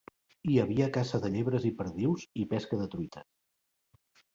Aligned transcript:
Hi 0.51 0.55
havia 0.63 0.87
caça 0.95 1.21
de 1.27 1.31
llebres 1.37 1.69
i 1.73 1.75
perdius 1.85 2.27
i 2.45 2.49
pesca 2.57 2.85
de 2.85 2.93
truites. 2.97 3.33